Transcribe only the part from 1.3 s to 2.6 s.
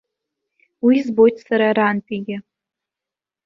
сара арантәигьы.